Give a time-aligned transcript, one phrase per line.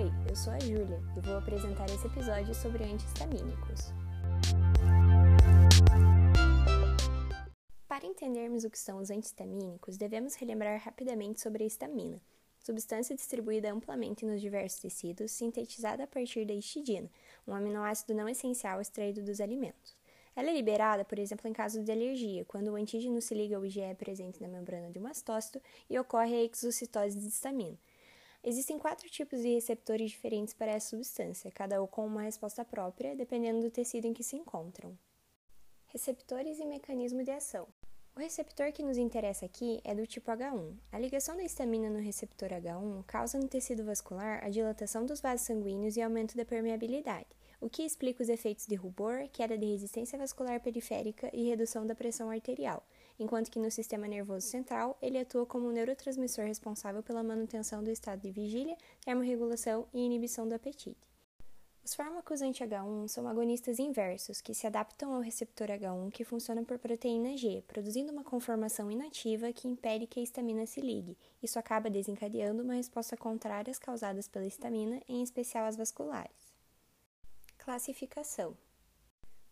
[0.00, 3.92] Oi, eu sou a Júlia e vou apresentar esse episódio sobre antihistamínicos.
[7.86, 12.18] Para entendermos o que são os antihistamínicos, devemos relembrar rapidamente sobre a histamina,
[12.64, 17.10] substância distribuída amplamente nos diversos tecidos, sintetizada a partir da histidina,
[17.46, 19.94] um aminoácido não essencial extraído dos alimentos.
[20.34, 23.66] Ela é liberada, por exemplo, em caso de alergia, quando o antígeno se liga ao
[23.66, 25.60] IgE presente na membrana de um mastócito
[25.90, 27.76] e ocorre a exocitose de histamina.
[28.42, 33.14] Existem quatro tipos de receptores diferentes para essa substância, cada um com uma resposta própria,
[33.14, 34.98] dependendo do tecido em que se encontram.
[35.88, 37.68] Receptores e mecanismo de ação.
[38.16, 40.74] O receptor que nos interessa aqui é do tipo H1.
[40.90, 45.46] A ligação da histamina no receptor H1 causa no tecido vascular a dilatação dos vasos
[45.46, 47.28] sanguíneos e aumento da permeabilidade,
[47.60, 51.94] o que explica os efeitos de rubor, queda de resistência vascular periférica e redução da
[51.94, 52.86] pressão arterial
[53.20, 57.90] enquanto que no sistema nervoso central ele atua como um neurotransmissor responsável pela manutenção do
[57.90, 60.96] estado de vigília, termorregulação e inibição do apetite.
[61.84, 66.78] Os fármacos anti-H1 são agonistas inversos que se adaptam ao receptor H1 que funciona por
[66.78, 71.16] proteína G, produzindo uma conformação inativa que impede que a histamina se ligue.
[71.42, 76.54] Isso acaba desencadeando uma resposta contrária às causadas pela histamina, em especial as vasculares.
[77.58, 78.56] Classificação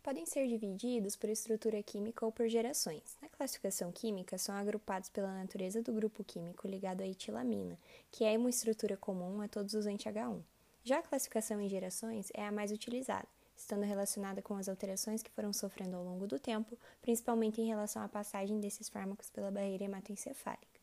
[0.09, 3.15] podem ser divididos por estrutura química ou por gerações.
[3.21, 7.79] Na classificação química, são agrupados pela natureza do grupo químico ligado à etilamina,
[8.11, 10.41] que é uma estrutura comum a todos os anti-H1.
[10.83, 15.31] Já a classificação em gerações é a mais utilizada, estando relacionada com as alterações que
[15.31, 19.85] foram sofrendo ao longo do tempo, principalmente em relação à passagem desses fármacos pela barreira
[19.85, 20.81] hematoencefálica.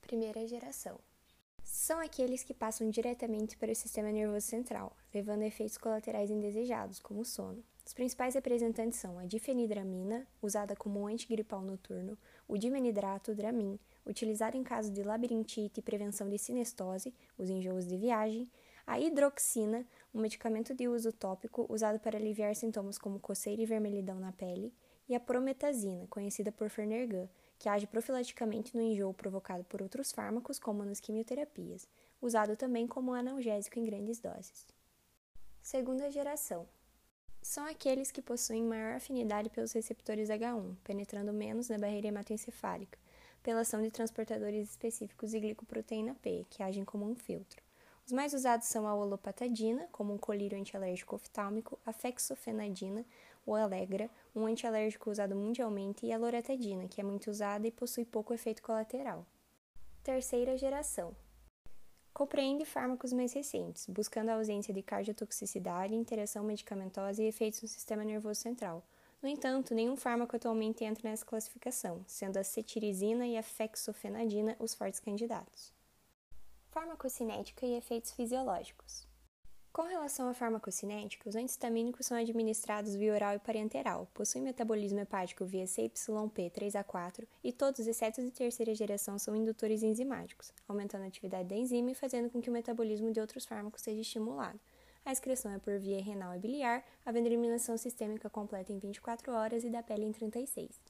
[0.00, 0.98] Primeira geração
[1.70, 6.98] são aqueles que passam diretamente para o sistema nervoso central, levando a efeitos colaterais indesejados,
[6.98, 7.62] como o sono.
[7.84, 12.16] Os principais representantes são a difenidramina, usada como antigripal noturno,
[12.46, 17.98] o dimenidrato, Dramin, utilizado em caso de labirintite e prevenção de sinestose, os enjoos de
[17.98, 18.50] viagem,
[18.86, 24.18] a hidroxina, um medicamento de uso tópico usado para aliviar sintomas como coceira e vermelhidão
[24.18, 24.72] na pele,
[25.06, 30.58] e a prometazina, conhecida por Fernergan, que age profilaticamente no enjoo provocado por outros fármacos,
[30.58, 31.88] como nas quimioterapias,
[32.20, 34.66] usado também como analgésico em grandes doses.
[35.60, 36.66] Segunda geração
[37.42, 42.98] são aqueles que possuem maior afinidade pelos receptores H1, penetrando menos na barreira hematoencefálica,
[43.42, 47.62] pela ação de transportadores específicos de glicoproteína P, que agem como um filtro.
[48.08, 53.04] Os mais usados são a olopatadina, como um colírio antialérgico oftálmico, a fexofenadina,
[53.44, 58.06] o Alegra, um antialérgico usado mundialmente, e a loratadina, que é muito usada e possui
[58.06, 59.26] pouco efeito colateral.
[60.02, 61.14] Terceira geração,
[62.14, 68.02] Compreende fármacos mais recentes, buscando a ausência de cardiotoxicidade, interação medicamentosa e efeitos no sistema
[68.02, 68.82] nervoso central.
[69.20, 74.72] No entanto, nenhum fármaco atualmente entra nessa classificação, sendo a cetirizina e a fexofenadina os
[74.72, 75.76] fortes candidatos.
[76.78, 79.04] Farmacocinética e efeitos fisiológicos.
[79.72, 85.44] Com relação à farmacocinética, os antihistamínicos são administrados via oral e parenteral, possuem metabolismo hepático
[85.44, 91.56] via CYP3A4 e todos, exceto de terceira geração, são indutores enzimáticos, aumentando a atividade da
[91.56, 94.60] enzima e fazendo com que o metabolismo de outros fármacos seja estimulado.
[95.04, 99.64] A excreção é por via renal e biliar, havendo eliminação sistêmica completa em 24 horas
[99.64, 100.80] e da pele em 36.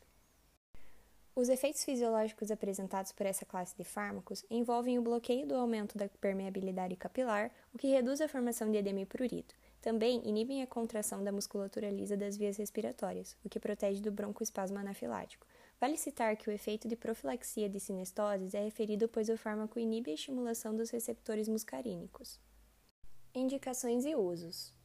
[1.38, 6.08] Os efeitos fisiológicos apresentados por essa classe de fármacos envolvem o bloqueio do aumento da
[6.08, 9.54] permeabilidade capilar, o que reduz a formação de edema e prurito.
[9.80, 14.78] Também inibem a contração da musculatura lisa das vias respiratórias, o que protege do broncoespasmo
[14.78, 15.46] anafilático.
[15.80, 20.10] Vale citar que o efeito de profilaxia de sinestoses é referido pois o fármaco inibe
[20.10, 22.40] a estimulação dos receptores muscarínicos.
[23.32, 24.76] Indicações e usos.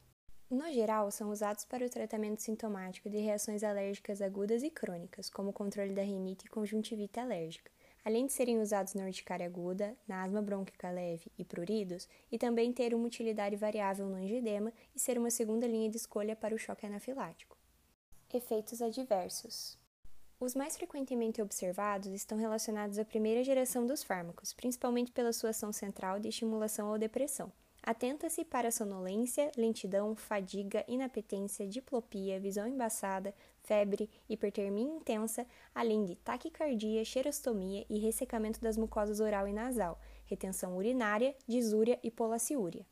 [0.50, 5.50] No geral, são usados para o tratamento sintomático de reações alérgicas agudas e crônicas, como
[5.50, 7.70] o controle da rinite e conjuntivite alérgica,
[8.04, 12.72] além de serem usados na urticária aguda, na asma brônquica leve e pruridos, e também
[12.72, 16.58] ter uma utilidade variável no angedema e ser uma segunda linha de escolha para o
[16.58, 17.56] choque anafilático.
[18.32, 19.78] Efeitos adversos.
[20.38, 25.72] Os mais frequentemente observados estão relacionados à primeira geração dos fármacos, principalmente pela sua ação
[25.72, 27.50] central de estimulação ou depressão.
[27.86, 37.04] Atenta-se para sonolência, lentidão, fadiga, inapetência, diplopia, visão embaçada, febre, hipertermia intensa, além de taquicardia,
[37.04, 42.86] xerostomia e ressecamento das mucosas oral e nasal, retenção urinária, disúria e polaciúria.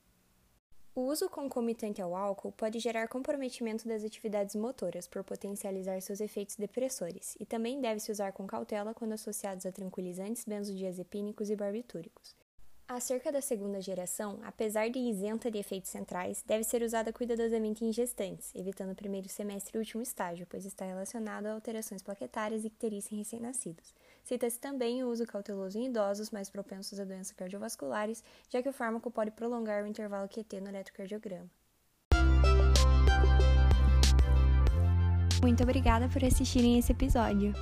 [0.94, 6.56] O uso concomitante ao álcool pode gerar comprometimento das atividades motoras por potencializar seus efeitos
[6.56, 12.41] depressores, e também deve-se usar com cautela quando associados a tranquilizantes, benzodiazepínicos e barbitúricos
[13.00, 17.92] cerca da segunda geração, apesar de isenta de efeitos centrais, deve ser usada cuidadosamente em
[17.92, 22.66] gestantes, evitando o primeiro semestre e último estágio, pois está relacionado a alterações plaquetárias e
[22.68, 23.94] icterícia em recém-nascidos.
[24.24, 28.72] Cita-se também o uso cauteloso em idosos mais propensos a doenças cardiovasculares, já que o
[28.72, 31.50] fármaco pode prolongar o intervalo QT é no eletrocardiograma.
[35.42, 37.52] Muito obrigada por assistirem esse episódio.